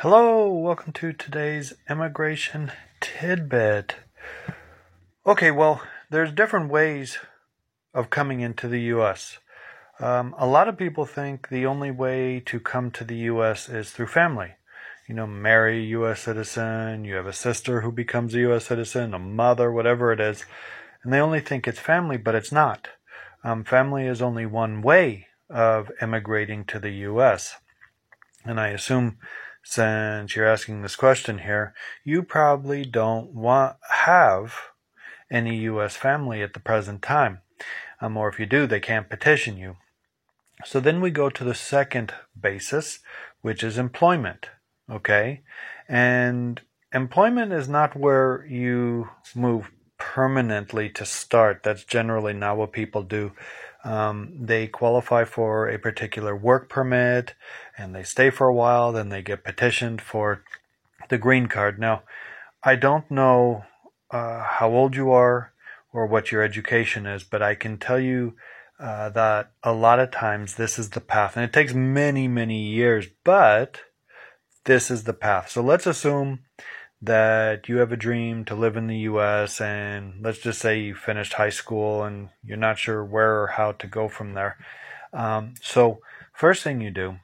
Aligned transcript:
Hello, 0.00 0.52
welcome 0.52 0.92
to 0.92 1.14
today's 1.14 1.72
immigration 1.88 2.70
tidbit. 3.00 3.96
Okay, 5.26 5.50
well, 5.50 5.80
there's 6.10 6.32
different 6.32 6.70
ways 6.70 7.16
of 7.94 8.10
coming 8.10 8.40
into 8.40 8.68
the 8.68 8.82
U.S. 8.82 9.38
Um, 9.98 10.34
a 10.36 10.46
lot 10.46 10.68
of 10.68 10.76
people 10.76 11.06
think 11.06 11.48
the 11.48 11.64
only 11.64 11.90
way 11.90 12.40
to 12.40 12.60
come 12.60 12.90
to 12.90 13.04
the 13.04 13.16
U.S. 13.32 13.70
is 13.70 13.90
through 13.90 14.08
family. 14.08 14.50
You 15.08 15.14
know, 15.14 15.26
marry 15.26 15.78
a 15.78 15.88
U.S. 15.96 16.20
citizen, 16.20 17.06
you 17.06 17.14
have 17.14 17.26
a 17.26 17.32
sister 17.32 17.80
who 17.80 17.90
becomes 17.90 18.34
a 18.34 18.40
U.S. 18.40 18.66
citizen, 18.66 19.14
a 19.14 19.18
mother, 19.18 19.72
whatever 19.72 20.12
it 20.12 20.20
is, 20.20 20.44
and 21.02 21.10
they 21.10 21.20
only 21.20 21.40
think 21.40 21.66
it's 21.66 21.78
family, 21.78 22.18
but 22.18 22.34
it's 22.34 22.52
not. 22.52 22.88
Um, 23.42 23.64
family 23.64 24.06
is 24.06 24.20
only 24.20 24.44
one 24.44 24.82
way 24.82 25.28
of 25.48 25.90
immigrating 26.02 26.66
to 26.66 26.78
the 26.78 26.92
U.S. 27.08 27.54
And 28.44 28.60
I 28.60 28.68
assume 28.68 29.16
since 29.62 30.34
you're 30.34 30.46
asking 30.46 30.82
this 30.82 30.96
question 30.96 31.38
here, 31.38 31.74
you 32.04 32.22
probably 32.22 32.84
don't 32.84 33.32
want 33.32 33.76
have 33.90 34.54
any 35.30 35.56
U.S. 35.58 35.96
family 35.96 36.42
at 36.42 36.54
the 36.54 36.60
present 36.60 37.02
time. 37.02 37.40
Um, 38.00 38.16
or 38.16 38.28
if 38.28 38.40
you 38.40 38.46
do, 38.46 38.66
they 38.66 38.80
can't 38.80 39.10
petition 39.10 39.56
you. 39.56 39.76
So 40.64 40.80
then 40.80 41.00
we 41.00 41.10
go 41.10 41.30
to 41.30 41.44
the 41.44 41.54
second 41.54 42.14
basis, 42.38 43.00
which 43.42 43.62
is 43.62 43.78
employment. 43.78 44.48
Okay. 44.90 45.42
And 45.88 46.60
employment 46.92 47.52
is 47.52 47.68
not 47.68 47.96
where 47.96 48.44
you 48.46 49.10
move 49.34 49.70
permanently 49.98 50.88
to 50.90 51.04
start. 51.04 51.62
That's 51.62 51.84
generally 51.84 52.32
not 52.32 52.56
what 52.56 52.72
people 52.72 53.02
do. 53.02 53.32
Um, 53.82 54.34
they 54.38 54.66
qualify 54.66 55.24
for 55.24 55.68
a 55.68 55.78
particular 55.78 56.36
work 56.36 56.68
permit 56.68 57.34
and 57.78 57.94
they 57.94 58.02
stay 58.02 58.28
for 58.28 58.46
a 58.46 58.54
while, 58.54 58.92
then 58.92 59.08
they 59.08 59.22
get 59.22 59.44
petitioned 59.44 60.02
for 60.02 60.44
the 61.08 61.18
green 61.18 61.46
card. 61.46 61.78
Now, 61.78 62.02
I 62.62 62.76
don't 62.76 63.10
know 63.10 63.64
uh, 64.10 64.42
how 64.42 64.70
old 64.70 64.94
you 64.96 65.10
are 65.10 65.52
or 65.92 66.06
what 66.06 66.30
your 66.30 66.42
education 66.42 67.06
is, 67.06 67.24
but 67.24 67.42
I 67.42 67.54
can 67.54 67.78
tell 67.78 67.98
you 67.98 68.34
uh, 68.78 69.10
that 69.10 69.52
a 69.62 69.72
lot 69.72 70.00
of 70.00 70.10
times 70.10 70.54
this 70.54 70.78
is 70.78 70.90
the 70.90 71.00
path, 71.00 71.36
and 71.36 71.44
it 71.44 71.52
takes 71.52 71.74
many, 71.74 72.28
many 72.28 72.62
years, 72.62 73.06
but 73.24 73.80
this 74.64 74.90
is 74.90 75.04
the 75.04 75.12
path. 75.12 75.50
So 75.50 75.62
let's 75.62 75.86
assume 75.86 76.40
that 77.02 77.68
you 77.68 77.78
have 77.78 77.92
a 77.92 77.96
dream 77.96 78.44
to 78.44 78.54
live 78.54 78.76
in 78.76 78.86
the 78.86 78.98
US, 78.98 79.60
and 79.60 80.22
let's 80.22 80.38
just 80.38 80.60
say 80.60 80.80
you 80.80 80.94
finished 80.94 81.34
high 81.34 81.50
school 81.50 82.02
and 82.04 82.28
you're 82.44 82.56
not 82.56 82.78
sure 82.78 83.04
where 83.04 83.42
or 83.42 83.46
how 83.48 83.72
to 83.72 83.86
go 83.86 84.08
from 84.08 84.34
there. 84.34 84.58
Um, 85.12 85.54
so, 85.62 86.00
first 86.32 86.62
thing 86.62 86.80
you 86.80 86.90
do 86.90 87.16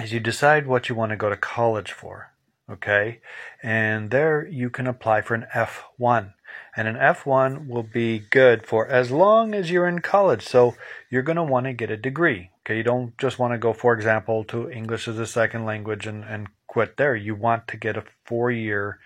is 0.00 0.12
you 0.12 0.20
decide 0.20 0.66
what 0.66 0.88
you 0.88 0.94
want 0.94 1.10
to 1.10 1.16
go 1.16 1.30
to 1.30 1.36
college 1.36 1.92
for. 1.92 2.32
Okay, 2.70 3.20
and 3.62 4.10
there 4.10 4.46
you 4.46 4.70
can 4.70 4.86
apply 4.86 5.20
for 5.20 5.34
an 5.34 5.46
F1 5.52 6.32
and 6.76 6.88
an 6.88 6.96
F1 6.96 7.68
will 7.68 7.82
be 7.82 8.18
good 8.18 8.66
for 8.66 8.86
as 8.88 9.10
long 9.10 9.54
as 9.54 9.70
you're 9.70 9.86
in 9.86 10.00
college. 10.00 10.42
So 10.42 10.74
you're 11.10 11.22
going 11.22 11.36
to 11.36 11.42
want 11.42 11.66
to 11.66 11.72
get 11.72 11.90
a 11.90 11.96
degree. 11.96 12.50
Okay, 12.60 12.78
you 12.78 12.82
don't 12.82 13.16
just 13.18 13.38
want 13.38 13.52
to 13.52 13.58
go, 13.58 13.72
for 13.72 13.92
example, 13.94 14.44
to 14.44 14.70
English 14.70 15.08
as 15.08 15.18
a 15.18 15.26
second 15.26 15.64
language 15.64 16.06
and, 16.06 16.24
and 16.24 16.48
quit 16.72 16.96
there. 16.96 17.14
You 17.14 17.34
want 17.34 17.68
to 17.68 17.76
get 17.76 17.98
a 17.98 18.04
four 18.24 18.50
year 18.50 18.98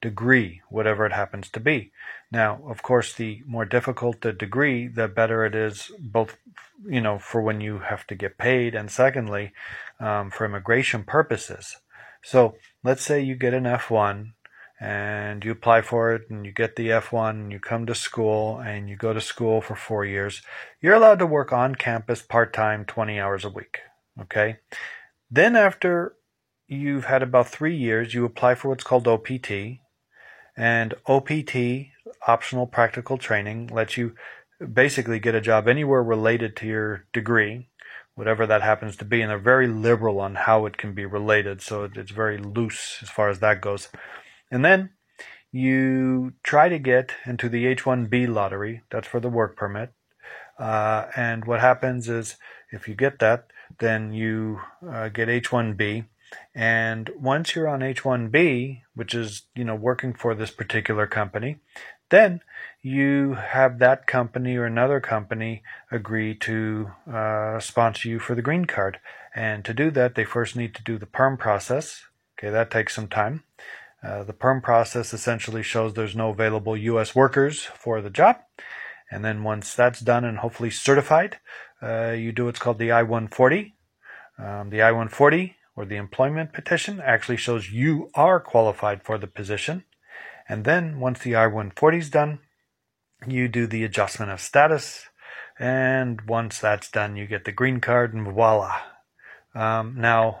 degree, 0.00 0.62
whatever 0.70 1.04
it 1.04 1.12
happens 1.12 1.50
to 1.50 1.60
be. 1.60 1.92
Now, 2.30 2.62
of 2.66 2.82
course, 2.82 3.12
the 3.12 3.42
more 3.46 3.66
difficult 3.66 4.22
the 4.22 4.32
degree, 4.32 4.88
the 4.88 5.08
better 5.08 5.44
it 5.44 5.54
is, 5.54 5.92
both, 6.00 6.38
you 6.88 7.02
know, 7.02 7.18
for 7.18 7.42
when 7.42 7.60
you 7.60 7.80
have 7.80 8.06
to 8.06 8.14
get 8.14 8.38
paid, 8.38 8.74
and 8.74 8.90
secondly, 8.90 9.52
um, 10.00 10.30
for 10.30 10.46
immigration 10.46 11.04
purposes. 11.04 11.76
So 12.22 12.54
let's 12.82 13.02
say 13.02 13.20
you 13.20 13.34
get 13.34 13.52
an 13.52 13.64
F1 13.64 14.32
and 14.80 15.44
you 15.44 15.52
apply 15.52 15.82
for 15.82 16.14
it 16.14 16.30
and 16.30 16.46
you 16.46 16.52
get 16.52 16.76
the 16.76 16.88
F1 16.88 17.30
and 17.30 17.52
you 17.52 17.60
come 17.60 17.84
to 17.86 17.94
school 17.94 18.58
and 18.58 18.88
you 18.88 18.96
go 18.96 19.12
to 19.12 19.20
school 19.20 19.60
for 19.60 19.76
four 19.76 20.06
years, 20.06 20.40
you're 20.80 20.94
allowed 20.94 21.18
to 21.18 21.26
work 21.26 21.52
on 21.52 21.74
campus 21.74 22.22
part 22.22 22.54
time 22.54 22.86
20 22.86 23.20
hours 23.20 23.44
a 23.44 23.50
week. 23.50 23.80
Okay. 24.18 24.56
Then 25.30 25.56
after 25.56 26.14
you've 26.72 27.04
had 27.04 27.22
about 27.22 27.48
three 27.48 27.76
years, 27.76 28.14
you 28.14 28.24
apply 28.24 28.54
for 28.54 28.68
what's 28.68 28.84
called 28.84 29.06
OPT. 29.06 29.78
And 30.56 30.94
OPT, 31.06 31.88
optional 32.26 32.66
practical 32.66 33.18
training, 33.18 33.68
lets 33.68 33.96
you 33.96 34.14
basically 34.72 35.18
get 35.18 35.34
a 35.34 35.40
job 35.40 35.68
anywhere 35.68 36.02
related 36.02 36.56
to 36.56 36.66
your 36.66 37.06
degree, 37.12 37.68
whatever 38.14 38.46
that 38.46 38.62
happens 38.62 38.96
to 38.96 39.04
be. 39.04 39.20
And 39.20 39.30
they're 39.30 39.38
very 39.38 39.66
liberal 39.66 40.20
on 40.20 40.34
how 40.34 40.66
it 40.66 40.76
can 40.76 40.92
be 40.92 41.06
related. 41.06 41.62
So 41.62 41.88
it's 41.94 42.10
very 42.10 42.38
loose 42.38 42.98
as 43.02 43.10
far 43.10 43.28
as 43.28 43.40
that 43.40 43.60
goes. 43.60 43.88
And 44.50 44.64
then 44.64 44.90
you 45.50 46.34
try 46.42 46.68
to 46.68 46.78
get 46.78 47.12
into 47.26 47.48
the 47.48 47.66
H-1B 47.66 48.32
lottery. 48.32 48.82
That's 48.90 49.08
for 49.08 49.20
the 49.20 49.28
work 49.28 49.56
permit. 49.56 49.92
Uh, 50.58 51.06
and 51.16 51.44
what 51.44 51.60
happens 51.60 52.08
is 52.08 52.36
if 52.70 52.88
you 52.88 52.94
get 52.94 53.18
that, 53.18 53.46
then 53.78 54.12
you 54.12 54.60
uh, 54.86 55.08
get 55.08 55.28
H-1B. 55.28 56.06
And 56.54 57.10
once 57.18 57.54
you're 57.54 57.68
on 57.68 57.82
H-1B, 57.82 58.82
which 58.94 59.14
is 59.14 59.42
you 59.54 59.64
know 59.64 59.74
working 59.74 60.14
for 60.14 60.34
this 60.34 60.50
particular 60.50 61.06
company, 61.06 61.58
then 62.10 62.40
you 62.82 63.34
have 63.34 63.78
that 63.78 64.06
company 64.06 64.56
or 64.56 64.66
another 64.66 65.00
company 65.00 65.62
agree 65.90 66.34
to 66.34 66.90
uh, 67.10 67.58
sponsor 67.58 68.08
you 68.08 68.18
for 68.18 68.34
the 68.34 68.42
green 68.42 68.66
card. 68.66 68.98
And 69.34 69.64
to 69.64 69.72
do 69.72 69.90
that, 69.92 70.14
they 70.14 70.24
first 70.24 70.54
need 70.54 70.74
to 70.74 70.82
do 70.82 70.98
the 70.98 71.06
perm 71.06 71.36
process. 71.38 72.04
Okay, 72.38 72.50
that 72.50 72.70
takes 72.70 72.94
some 72.94 73.08
time. 73.08 73.44
Uh, 74.02 74.24
the 74.24 74.32
perm 74.32 74.60
process 74.60 75.14
essentially 75.14 75.62
shows 75.62 75.94
there's 75.94 76.16
no 76.16 76.30
available 76.30 76.76
U.S. 76.76 77.14
workers 77.14 77.62
for 77.62 78.02
the 78.02 78.10
job. 78.10 78.36
And 79.10 79.24
then 79.24 79.42
once 79.42 79.74
that's 79.74 80.00
done 80.00 80.24
and 80.24 80.38
hopefully 80.38 80.70
certified, 80.70 81.38
uh, 81.82 82.10
you 82.10 82.32
do 82.32 82.46
what's 82.46 82.58
called 82.58 82.78
the 82.78 82.92
I-140. 82.92 83.72
Um, 84.38 84.70
the 84.70 84.82
I-140 84.82 85.54
the 85.84 85.96
employment 85.96 86.52
petition 86.52 87.00
actually 87.04 87.36
shows 87.36 87.70
you 87.70 88.10
are 88.14 88.40
qualified 88.40 89.02
for 89.02 89.18
the 89.18 89.26
position. 89.26 89.84
And 90.48 90.64
then 90.64 91.00
once 91.00 91.20
the 91.20 91.36
I-140 91.36 91.98
is 91.98 92.10
done, 92.10 92.40
you 93.26 93.48
do 93.48 93.66
the 93.66 93.84
adjustment 93.84 94.30
of 94.30 94.40
status. 94.40 95.06
And 95.58 96.22
once 96.22 96.58
that's 96.58 96.90
done, 96.90 97.16
you 97.16 97.26
get 97.26 97.44
the 97.44 97.52
green 97.52 97.80
card 97.80 98.14
and 98.14 98.26
voila. 98.26 98.80
Um, 99.54 99.94
now, 99.98 100.40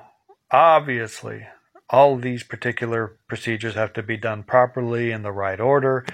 obviously, 0.50 1.46
all 1.90 2.16
these 2.16 2.42
particular 2.42 3.18
procedures 3.28 3.74
have 3.74 3.92
to 3.92 4.02
be 4.02 4.16
done 4.16 4.42
properly 4.42 5.10
in 5.10 5.22
the 5.22 5.32
right 5.32 5.60
order. 5.60 6.04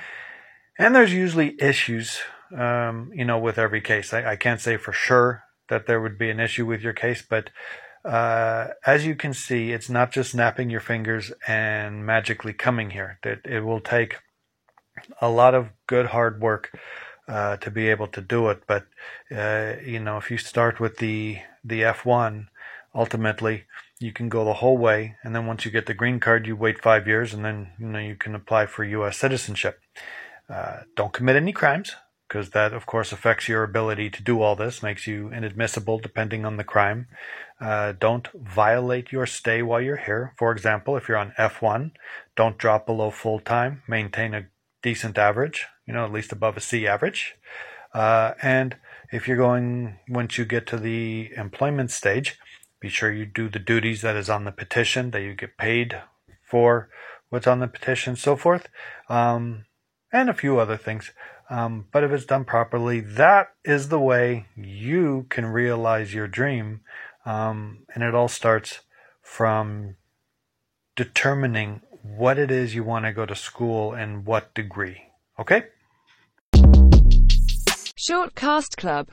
And 0.78 0.94
there's 0.94 1.12
usually 1.12 1.60
issues, 1.60 2.18
um, 2.56 3.10
you 3.14 3.24
know, 3.24 3.38
with 3.38 3.58
every 3.58 3.80
case. 3.80 4.12
I, 4.12 4.32
I, 4.32 4.36
can't 4.36 4.60
say 4.60 4.76
for 4.76 4.92
sure 4.92 5.44
that 5.68 5.86
there 5.86 6.00
would 6.00 6.18
be 6.18 6.30
an 6.30 6.40
issue 6.40 6.66
with 6.66 6.82
your 6.82 6.92
case, 6.92 7.22
but 7.22 7.50
uh, 8.04 8.68
as 8.86 9.06
you 9.06 9.14
can 9.14 9.34
see, 9.34 9.72
it's 9.72 9.88
not 9.88 10.12
just 10.12 10.32
snapping 10.32 10.70
your 10.70 10.80
fingers 10.80 11.32
and 11.46 12.04
magically 12.06 12.52
coming 12.52 12.90
here. 12.90 13.18
That 13.22 13.40
it 13.44 13.60
will 13.60 13.80
take 13.80 14.16
a 15.20 15.28
lot 15.28 15.54
of 15.54 15.68
good 15.86 16.06
hard 16.06 16.40
work 16.40 16.72
uh, 17.26 17.56
to 17.58 17.70
be 17.70 17.88
able 17.88 18.06
to 18.08 18.20
do 18.20 18.48
it. 18.48 18.62
But 18.66 18.86
uh, 19.34 19.74
you 19.84 20.00
know, 20.00 20.16
if 20.16 20.30
you 20.30 20.38
start 20.38 20.80
with 20.80 20.98
the 20.98 21.38
the 21.64 21.82
F1, 21.82 22.46
ultimately 22.94 23.64
you 24.00 24.12
can 24.12 24.28
go 24.28 24.44
the 24.44 24.54
whole 24.54 24.78
way 24.78 25.16
and 25.22 25.34
then 25.34 25.46
once 25.46 25.64
you 25.64 25.70
get 25.70 25.86
the 25.86 25.94
green 25.94 26.20
card 26.20 26.46
you 26.46 26.56
wait 26.56 26.80
five 26.80 27.06
years 27.06 27.34
and 27.34 27.44
then 27.44 27.70
you 27.78 27.86
know 27.86 27.98
you 27.98 28.14
can 28.14 28.34
apply 28.34 28.66
for 28.66 28.84
us 28.84 29.16
citizenship 29.16 29.80
uh, 30.48 30.78
don't 30.94 31.12
commit 31.12 31.36
any 31.36 31.52
crimes 31.52 31.96
because 32.28 32.50
that 32.50 32.72
of 32.72 32.86
course 32.86 33.12
affects 33.12 33.48
your 33.48 33.62
ability 33.62 34.10
to 34.10 34.22
do 34.22 34.42
all 34.42 34.54
this 34.54 34.82
makes 34.82 35.06
you 35.06 35.30
inadmissible 35.30 35.98
depending 35.98 36.44
on 36.44 36.56
the 36.56 36.64
crime. 36.64 37.08
Uh, 37.60 37.92
don't 37.98 38.28
violate 38.34 39.10
your 39.10 39.26
stay 39.26 39.62
while 39.62 39.80
you're 39.80 39.96
here. 39.96 40.34
For 40.38 40.52
example 40.52 40.96
if 40.96 41.08
you're 41.08 41.16
on 41.16 41.32
f1 41.38 41.92
don't 42.36 42.58
drop 42.58 42.86
below 42.86 43.10
full 43.10 43.40
time. 43.40 43.82
Maintain 43.88 44.34
a 44.34 44.46
decent 44.82 45.18
average 45.18 45.66
you 45.86 45.94
know 45.94 46.04
at 46.04 46.12
least 46.12 46.32
above 46.32 46.56
a 46.56 46.60
c 46.60 46.86
average. 46.86 47.34
Uh, 47.94 48.34
and 48.42 48.76
if 49.10 49.26
you're 49.26 49.36
going 49.36 49.98
once 50.08 50.36
you 50.36 50.44
get 50.44 50.66
to 50.66 50.76
the 50.76 51.30
employment 51.36 51.90
stage 51.90 52.38
be 52.80 52.88
sure 52.88 53.12
you 53.12 53.26
do 53.26 53.48
the 53.48 53.58
duties 53.58 54.02
that 54.02 54.16
is 54.16 54.30
on 54.30 54.44
the 54.44 54.52
petition, 54.52 55.10
that 55.10 55.22
you 55.22 55.34
get 55.34 55.56
paid 55.56 56.00
for 56.42 56.88
what's 57.28 57.46
on 57.46 57.58
the 57.58 57.66
petition, 57.66 58.16
so 58.16 58.36
forth, 58.36 58.68
um, 59.08 59.64
and 60.12 60.30
a 60.30 60.34
few 60.34 60.58
other 60.58 60.76
things. 60.76 61.10
Um, 61.50 61.86
but 61.92 62.04
if 62.04 62.12
it's 62.12 62.26
done 62.26 62.44
properly, 62.44 63.00
that 63.00 63.48
is 63.64 63.88
the 63.88 64.00
way 64.00 64.46
you 64.56 65.26
can 65.30 65.46
realize 65.46 66.12
your 66.12 66.28
dream. 66.28 66.80
Um, 67.24 67.86
and 67.94 68.04
it 68.04 68.14
all 68.14 68.28
starts 68.28 68.80
from 69.22 69.96
determining 70.96 71.80
what 72.02 72.38
it 72.38 72.50
is 72.50 72.74
you 72.74 72.84
want 72.84 73.04
to 73.04 73.12
go 73.12 73.26
to 73.26 73.34
school 73.34 73.92
and 73.92 74.26
what 74.26 74.54
degree. 74.54 75.02
Okay? 75.38 75.64
Short 77.96 78.34
Cast 78.34 78.76
Club 78.76 79.06